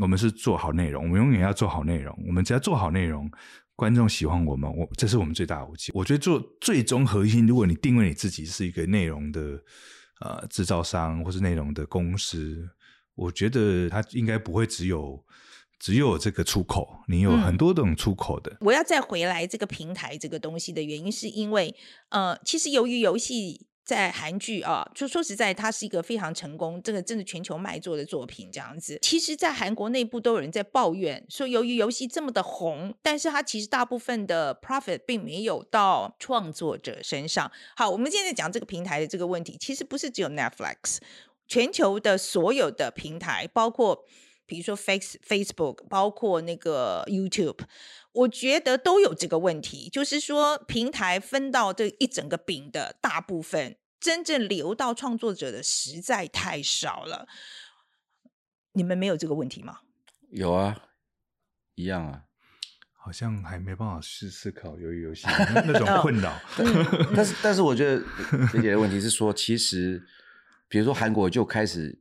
[0.00, 2.12] 我们是做好内容，我们永远要做好内容。
[2.26, 3.30] 我们只要做好内容，
[3.76, 5.92] 观众喜欢我们，我这是我们最大的武器。
[5.94, 9.40] 我觉得做最终核心，如果你定位你自己是一个内容的
[10.20, 12.68] 呃制造商，或是内容的公司。
[13.14, 15.24] 我觉得它应该不会只有
[15.78, 18.50] 只有这个出口，你有很多种出口的。
[18.52, 18.56] 嗯。
[18.60, 21.74] 我要再回来这个平台这个东西的原因，是因为
[22.08, 28.98] 呃，其实由于游戏在韩剧啊，就说实在，它是一个非常成功，这个真的全球卖座的作品这样子。
[29.02, 37.52] 其实，在韩国内部都有人在抱怨说，由于游戏这么的红，但是它其实大部分的 profit 并没有到创作者身上。
[37.76, 40.96] 好，我们现在讲这个平台的这个问题，其实不是只有 Netflix。
[41.46, 44.04] 全球的所有的平台，包括
[44.46, 47.60] 比如说 Face Facebook，包括那个 YouTube，
[48.12, 57.26] 我觉得都有这个问题，就是说平台分到这一整个饼的大部分，真正留到创作者的实在太少了。
[58.72, 59.80] 你们没有这个问题吗？
[60.30, 60.76] 有啊，
[61.74, 62.22] 一样啊，
[62.92, 66.38] 好像还没办法去思考鱿鱼游戏那种困扰。
[67.14, 68.02] 但是，但是我觉得
[68.52, 70.06] 姐姐的问题是说，其实。
[70.68, 71.96] 比如说韩国就开始，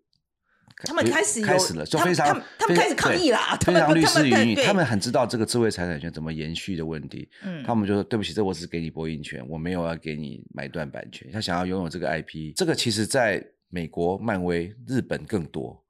[0.86, 7.30] 他们开始开始了，就非常他们开始抗议啦，非常律师云云，他们很知道这个智慧财产权怎么延续的问题。
[7.44, 11.30] 嗯，他们就说对不起，这我只是给你播映权，我没有要给你买断版权。
[11.32, 15.82] 他想要拥有这个 IP，这个其实在美国、漫威、日本更多。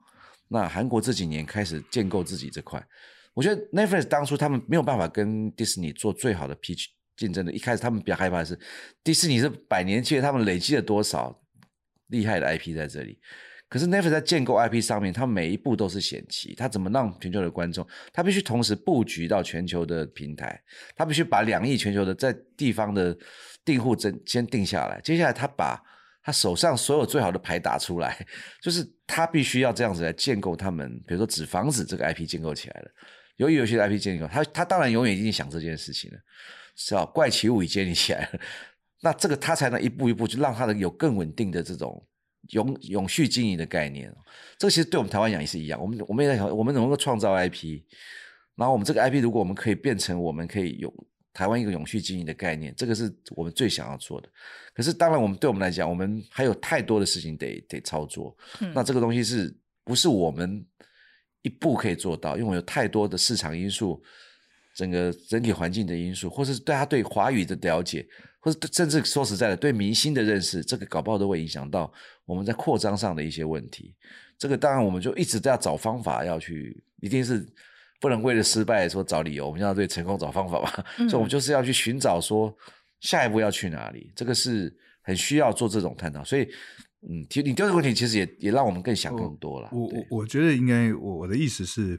[0.50, 2.86] 那韩国这几年开始建构自己这块，
[3.34, 8.60] 我觉得 Netflix 当初他们没有办法跟迪士尼做最好的 pitch 竞争的，一开始他们比较害怕的是
[9.04, 11.40] 迪士尼是百年企业，他们累积了多少？
[12.14, 13.20] 厉害的 IP 在这里，
[13.68, 16.54] 可是 Netflix 在建构 IP 上面，它每一步都是险棋。
[16.54, 17.86] 它怎么让全球的观众？
[18.14, 20.62] 它必须同时布局到全球的平台，
[20.96, 23.18] 它必须把两亿全球的在地方的
[23.66, 25.02] 订户真先定下来。
[25.02, 25.82] 接下来，他把
[26.22, 28.24] 他手上所有最好的牌打出来，
[28.62, 30.88] 就是他必须要这样子来建构他们。
[31.08, 32.92] 比如说纸房子这个 IP 建构起来了，
[33.38, 36.18] 由于有些 IP 建构，他他当然永远已经想这件事情了，
[36.76, 37.04] 是吧？
[37.06, 38.40] 怪奇物语建立起来了。
[39.04, 42.02] 那这个他才能一步一步就让他的有更稳定的这种
[42.52, 44.10] 永永续经营的概念。
[44.58, 45.78] 这个其实对我们台湾讲也是一样。
[45.82, 47.82] 我们我们也在想，我们能够创造 IP，
[48.56, 50.90] 然后我们这个 IP 如果我们可以变成我们可以有
[51.34, 54.30] 台湾一个永续经营的概念，这个是我们最想要做的。
[54.74, 58.34] 可是当然，我们对我们来讲，我们还有太多的事情得得操作。
[58.62, 58.72] 嗯。
[58.74, 60.66] 那这个东西是不是我们
[61.42, 62.38] 一步可以做到？
[62.38, 64.02] 因为我有太多的市场因素。
[64.76, 68.04] 整个整体环境的因素，或是对他对华语的了解，
[68.44, 71.90] 或者甚至说实在的，对明星的认识，这个搞不好都会影响到
[72.26, 73.96] 我们在扩张上的一些问题。
[74.38, 77.48] 这个当然，我们就一直在要找方法，要去，一定是
[78.02, 80.86] 不能为了失败说找理由，我们要对成功找方法吧。
[80.98, 82.54] 嗯、所以，我们就是要去寻找说
[83.00, 86.22] 下一步要去哪里，这个是很需要做这种探讨。
[86.26, 86.44] 所以，
[87.10, 89.70] 嗯，其实你丢这个问题，其实也也让我们更想更多了。
[89.72, 91.98] 我我我觉得应该，我我的意思是。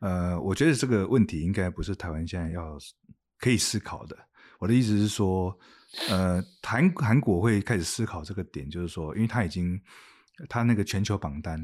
[0.00, 2.76] 呃，我觉得这个问题应该不是台湾现在要
[3.38, 4.14] 可以思考的。
[4.58, 5.56] 我的意思是说，
[6.08, 9.80] 呃，韩韩国会开始思考这个点，就是说，因为他已经
[10.48, 11.60] 他那个全球榜单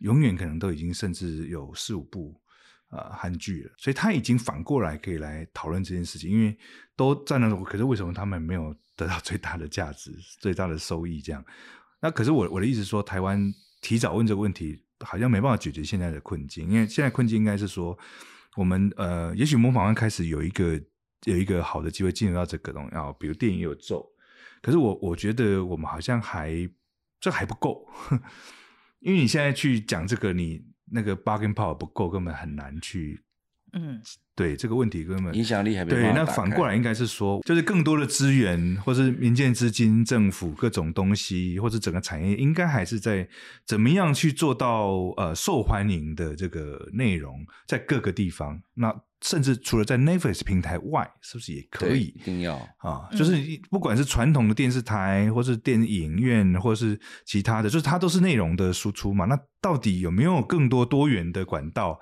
[0.00, 2.40] 永远可能都已经甚至有四五部
[2.90, 6.56] 呃韩剧了，所以他已经反过来可以来讨论这件事情，因为
[6.96, 11.20] 都占了，可是为什么他们没有得到最大的价值、最大的收益？
[11.20, 11.44] 这样，
[12.00, 14.82] 那可是我我的意思说，台湾提早问这个问题。
[15.00, 17.96] 好像没办法解决现在的困境，因为现在困境应该是说，
[18.56, 20.82] 我们呃，也许模仿犯开始有一个
[21.24, 24.06] 有一个好的机会进入到这个东西啊，比如电影有咒，
[24.62, 26.68] 可是我我觉得我们好像还
[27.20, 27.86] 这还不够，
[29.00, 33.22] 因为你现在去讲这个，你那个 bargain power 不够，根本很难去
[33.72, 34.00] 嗯
[34.34, 36.12] 对这个问题根本影响力还没对。
[36.12, 43.26] 那反过来应该是说，就是更多的资源，或是民间资金、政府各种东西，或是整个产业，应该还是在
[43.64, 48.62] 怎么样去做到呃受欢迎的这个内容，在各个地方。
[48.74, 52.14] 那甚至除了在 Netflix 平台外，是不是也可以？
[52.16, 53.36] 一定要啊，就是
[53.70, 59.24] 不管是传统的电视台，或是电影院，或是其他的，就是它都是内容的输出嘛。
[59.24, 62.00] 那到底有没有更多多元的管道？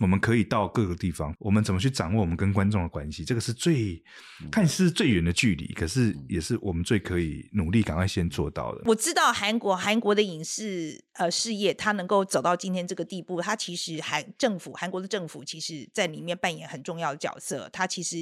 [0.00, 3.24] 我们可以到各个地方，我们怎么去掌握我们跟观众的关系？
[3.24, 4.02] 这个是最
[4.50, 8.82] 看似最远的距离，可是也是我们最可以努力赶快先做到的。
[8.86, 18.16] 我知道韩国韩国的影视呃事业，它能够走到今天这个地步，它其实韩政府韩国的政府其实在里面扮演很重要的角色，它其实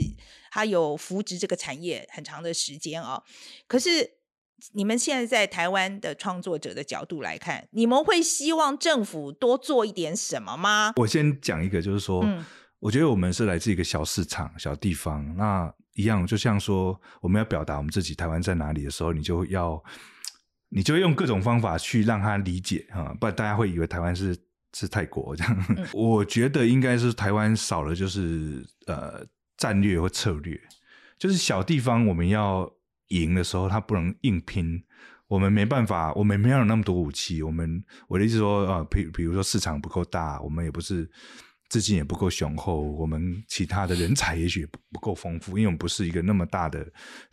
[0.50, 3.22] 它有扶植这个产业很长的时间啊、哦。
[3.66, 4.21] 可是。
[4.72, 10.92] 你们现在在台湾的创作者的角度来看，你们会希望政府多做一点什么吗？
[10.96, 12.44] 我先讲一个，就是说，嗯，
[12.79, 19.83] 我觉得我们是来自一个小市场、小地方，那一样，就像说，我们要表达我们自己台湾在哪里的时候，你就要，
[20.68, 24.37] 你就用各种方法去让他理解啊，不然大家会以为台湾是
[24.72, 25.66] 是泰国这样。
[25.70, 29.25] 嗯， 我觉得应该是台湾少了就是呃
[29.57, 30.59] 战略或策略，
[31.18, 32.72] 就是小地方我们要。
[33.20, 34.83] 赢的时候，他不能硬拼，
[35.29, 37.42] 我们没办法，我们没有那么多武器。
[37.42, 41.09] 我们我的意思说，呃，比比如说市场不够大，我们也不是
[41.68, 46.87] 资金也不够雄厚，我们其他的人才也许不不够丰富，因为我们不是一个那么大的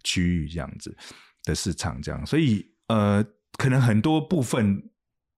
[0.04, 0.96] 区域这样子
[1.44, 3.26] 的市场，这样，所以呃，
[3.58, 4.84] 可能很多部分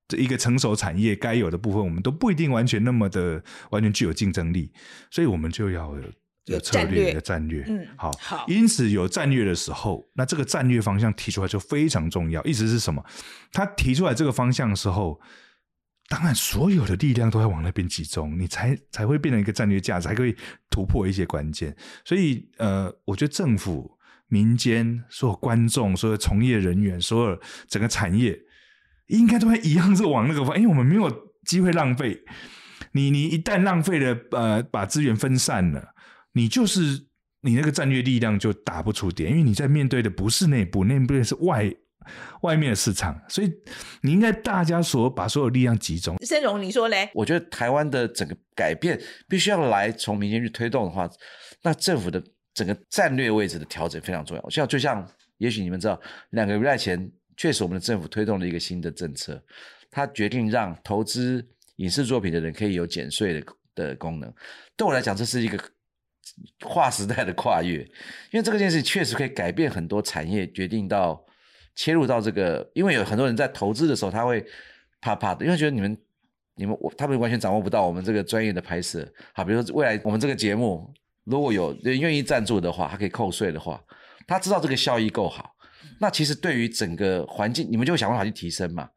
[0.08, 4.72] 这一个成熟产业该有的部分，我们都不一定完全那么的完全具有竞争力，
[5.10, 5.96] 所以我们就要。
[6.46, 8.46] 有策略的战略，嗯，好，好。
[8.48, 12.44] 因此有战略的时候，那这个战略方向提出来就非常重要。
[12.44, 13.04] 意思是什么？
[13.52, 15.22] 他提出来这个方向的时候，
[16.10, 20.36] 当然所有的力量都要往那边集中，你才才会变成一个战略价值，才可以
[20.70, 21.76] 突破一些关键。
[22.04, 28.38] 所以，呃，我觉得政府、民间、所有观众、所有从业人员、所有整个产业，
[29.08, 31.10] 应该都会一样是往那个方，因为我们没有
[31.46, 32.20] 机会浪费。
[32.94, 35.94] 你你一旦浪费了，呃，把资源分散了。
[36.34, 37.06] 你就是
[37.42, 41.74] 你那个战略力量就打不出点，因为你在面对的不是内部，内部是外
[42.42, 43.52] 外面的市场，所以
[44.02, 46.18] 你应该大家所把所有力量集中。
[46.26, 47.10] 申荣，你说嘞？
[47.14, 51.10] 我觉得台湾的整个改变必须要来从民间去推动的话，
[51.64, 54.50] 那政府的整个战略位置的调整非常重要。
[54.50, 56.00] 像就像，也许你们知道，
[56.32, 59.44] 两个月前确实我们的政府推动了一个新的政策，
[59.90, 64.34] 它决定让投资影视作品的人可以有减税的的功能。
[64.78, 65.60] 对我来讲，这是一个。
[66.62, 67.80] 划时代的跨越，
[68.32, 71.24] 因为这个件事确实可以改变很多产业，决定到
[71.76, 74.46] 切入到这个，因为有很多人在投资的时候，他会
[75.00, 75.98] 怕怕的，因为觉得你们、
[76.56, 79.08] 你们、我，他们完全掌握不到我们这个专业的拍摄。
[79.34, 83.84] 好，比如说未来我们这个节目，如果有人愿意赞助的话，他可以扣税的话，
[84.28, 85.56] 他知道这个效益够好，
[86.00, 88.90] 那其实对于整个环境，你们就会想办法去提升嘛。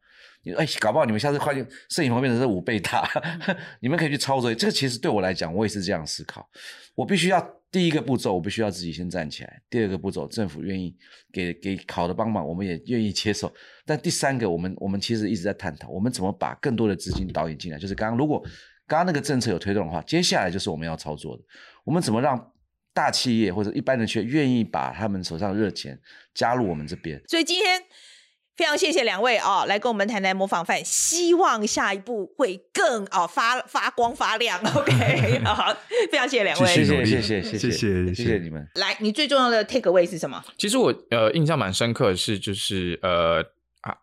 [0.53, 3.09] 哎，搞不好你们下次快点摄影棚变成是五倍大，
[3.81, 4.53] 你们可以去操作。
[4.53, 6.47] 这个其实对我来讲，我也是这样思考。
[6.93, 9.61] 我必须要第一个步骤，我必须要自己先站起来。
[9.69, 10.95] 第二个步骤，政府愿意
[11.33, 13.51] 给给好的帮忙，我们也愿意接受。
[13.85, 17.77] 但第三个，我们我们其实一直在探讨，我们怎么把更多的资金导引进来。
[17.77, 18.41] 就是刚刚如果
[18.87, 21.43] 刚刚那个政策有推动的话，接下来就是我们要操作的。
[21.83, 22.53] 我们怎么让
[22.93, 25.99] 大企业或者一般人却愿意把他们手上的热钱
[26.33, 27.21] 加入我们这边？
[27.27, 27.81] 所以今天。
[28.55, 34.57] 非常谢谢两位啊、哦，来跟我们谈谈模仿犯，希望下一步会更哦发发光发亮。
[34.73, 35.75] OK，好，
[36.09, 38.65] 非常谢谢两位，谢谢谢谢谢谢谢谢你们。
[38.75, 40.41] 来，你最重要的 take away 是什么？
[40.57, 43.43] 其实我呃印象蛮深刻的是，就是呃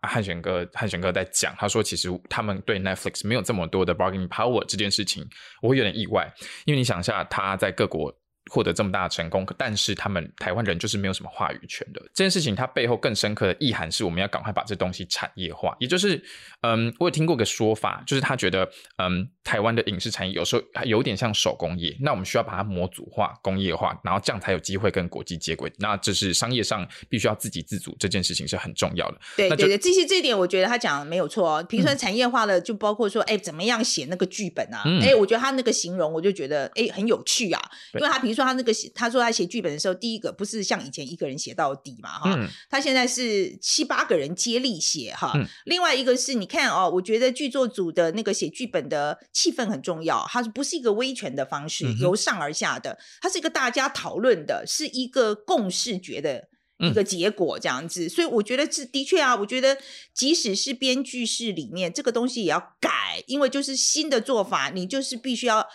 [0.03, 5.27] 汉选哥汉选哥在讲，他说其实他们对 Netflix 没有这么多的 bargaining power 这件事情，
[5.63, 6.31] 我会有点意外，
[6.65, 8.13] 因为你想一下他在各国。
[8.51, 12.01] 获得这么大的成功，但是他们台湾人就是没有什么话语权的。
[12.13, 15.75] 这件事情它背后更深刻的意涵是，我们要赶快把这东西产业化。
[15.79, 16.21] 也就是，
[16.61, 25.71] 嗯，我有听过个说法，就是他觉得，嗯，台湾的影视产业有时候有点像手工业，那我们需要把它模组化、工业化，然后这样才有机会跟国际接轨。
[25.77, 29.17] 那这是商业上必须要自给自足，这件事情是很重要的。
[29.37, 31.65] 对对对，这些这一点我觉得他讲的没有错哦。
[31.69, 34.83] 比如说产业化的，就包括说，哎、嗯，怎么样写那个剧本啊？
[35.01, 37.61] 哎、嗯，我觉得他那个形容，我就觉得，哎，很有趣啊，
[37.93, 38.91] 因为他比如说他那个写。
[38.95, 45.47] 他说他写剧本的时候，第一个不是像以前一个人写到底嘛，哈、嗯，他现在是七八个人接力写哈、嗯。
[45.65, 58.05] 另外一个是你看哦，我觉得剧作组的那个写剧本的气氛很重要，它不是一个威权的方式，嗯、由上而下的，它是一个大家讨论的，是一个共视觉的一个结果这样子。
[58.05, 59.77] 嗯、所以我觉得是的确啊，我觉得
[60.13, 65.67] 即使是编剧室里面这个东西也要改，因为就是新的做法，你就是必须要。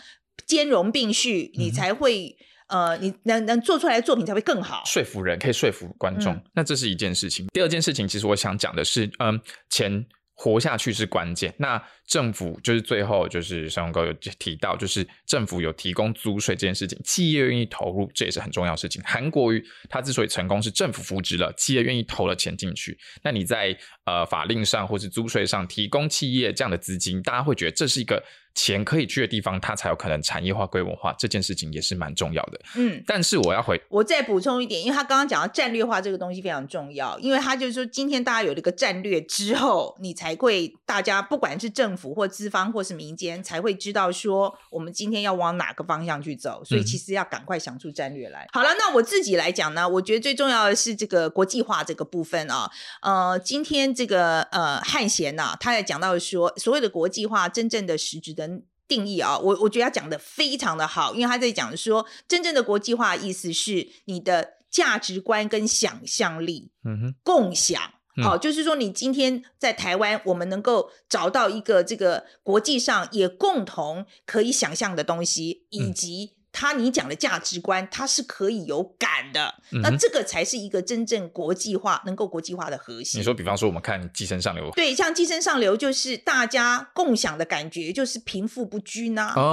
[0.46, 6.34] 兼容并蓄，你才会、嗯、呃，你能能做出来的作品才会更好，说服人，可以说服观众。
[6.34, 7.46] 嗯、那这是一件事情。
[7.52, 9.40] 第二件事情，其实我想讲的是，嗯、呃，
[9.70, 10.04] 钱
[10.34, 11.54] 活下去是关键。
[11.58, 19.02] 那政府就是最后就是尚荣哥有提到，就是政府有提供租税这件事情，企业愿意投入，这也是很重要的事情。
[19.04, 22.98] 韩国瑜他之所以成功，是政府扶植了，企业愿意投了钱进去。
[23.24, 28.22] 那你在呃法令上或是租税上提供企业这样的资金，大家会觉得这是一个。
[28.58, 32.60] 钱可以去的地方，它才有可能产业化、规模化，这件事情也是蛮重要的。
[32.74, 46.64] 嗯，但是我要回，我再补充一点，因为他刚刚讲到战略化这个东西非常重要，因为他就是说，今天大家有了一个战略之后，你才会大家不管是政府或资方或是民间，才会知道说我们今天要往哪个方向去走。
[46.64, 48.42] 所以其实要赶快想出战略来。
[48.46, 52.68] 嗯、好了，那我自己来讲呢，我觉得最重要的是这个国际化这个部分啊。
[53.02, 58.47] 呃，今天这个呃汉贤呐、啊，他也讲到说，所谓的国际化真正的实质的。
[58.86, 67.82] 定义啊，我我觉得他讲的非常的好，因为他在讲说，真正的国际化的意思是你的价值观跟想象力，嗯哼，共享，
[68.22, 76.37] 好、嗯，就是说你今天在台湾，我们能够找到一个这个国际上也共同可以想象的东西，以及。
[76.58, 83.20] 他你讲的价值观，他是可以有感的，嗯、那这个才是一个真正国际化、能够国际化的核心。
[83.20, 89.44] 你说，比方说我们看《寄生上流》，对，像《寄生上流》就是大家共享的感觉，就是贫富不均呐、啊，哦、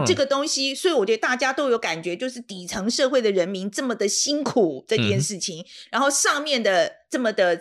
[0.00, 6.99] 啊，这个东西，所以我觉得大家都有感觉，就是底层社会的人民这么的辛苦这件事情，嗯、然后上面的。
[7.10, 7.60] 这么的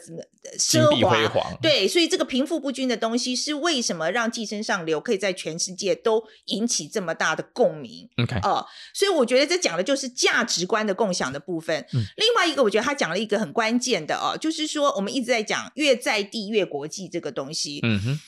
[0.60, 0.86] 奢
[1.28, 11.84] 华，对，所以这个贫富不均的东西是为什么让寄生上流可以在全世界都引起这么大的共鸣？OK，哦、呃，所以我觉得这讲的就是价值观的共享的部分。
[11.94, 17.80] 嗯、另外一个，我觉得他讲了一个很关键的哦，就是说我们一直在讲越在地越国际这个东西。
[17.82, 18.20] 嗯哼。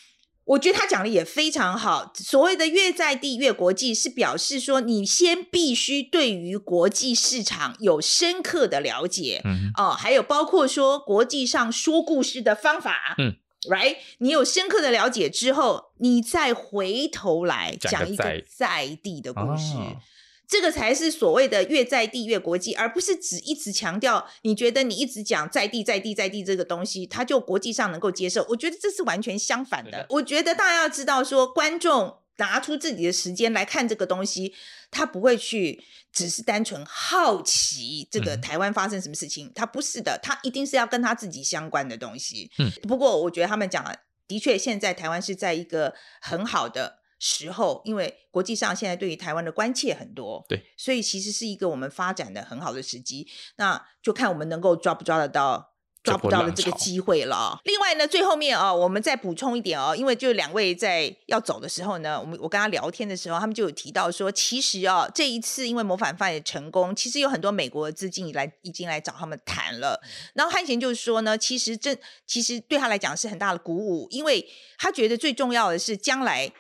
[0.46, 2.12] 我觉得他讲的也非常好。
[2.16, 9.42] 所谓的越在地越国际，是表示说你先必须对于国际市场有深刻的了解，
[9.78, 13.36] 哦，还有包括说国际上说故事的方法，嗯
[13.70, 19.76] ，right，你有深刻的了解之后，你再回头来讲一个在地的故事。
[20.52, 24.28] 这个才是所谓的越在地越国际，而不是只一直强调。
[24.42, 28.46] 你觉得你一直讲在地在地在地这个东西，它就国际上能够接受？
[28.50, 30.06] 我觉得这是完全相反的。
[30.10, 34.54] 我觉得大家要知道说，说观众拿出自己的时间来看这个东西，
[34.92, 35.82] 他不会去
[36.12, 42.52] 只是单纯好奇这个台湾发生什么事情，他不是的，他一定是要跟他自己相关的东西。
[42.58, 43.98] 嗯，不过我觉得他们讲的
[44.28, 47.01] 的确，现在台湾是在一个很好的。
[47.24, 53.28] 时候，因为国际上现在对于台湾的关切很多，对，所以其实是一个我们发展的很好的时机。
[53.58, 57.60] 那就看我们能够抓不抓得到，抓不到的这个机会了。
[57.66, 70.02] 另外呢，最后面啊、哦，我们再补充一点哦，因为就两位在要走的时候呢，我们我跟他聊天的时候，他们就有提到说，其实啊、哦，这一次因为模范犯也成功，其实有很多美国的资金来已经来找他们谈了。
[70.34, 71.96] 然后汉贤就是说呢，其实这
[72.26, 74.44] 其实对他来讲是很大的鼓舞，因为
[74.80, 76.52] 他觉得最重要的是将来。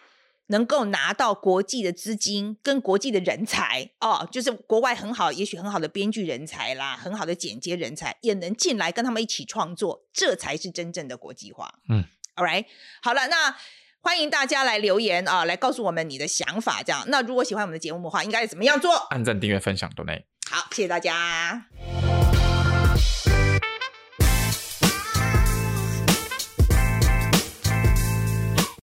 [0.51, 11.73] 能够拿到国际的资金跟国际的人才哦，就是国外很好，也许很好的编剧人才啦，很好的剪接人才也能进来跟他们一起创作，这才是真正的国际化。
[11.89, 12.03] 嗯
[12.35, 12.65] ，All right，
[13.01, 13.55] 好了，那
[14.01, 16.83] 欢迎大家来留言啊，来告诉我们你的想法。
[16.83, 18.93] 这样，那如果喜欢我们的节目的话，应该怎么样做？
[19.09, 20.25] 按赞、订阅、分享，都内。
[20.49, 22.20] 好，谢谢大家。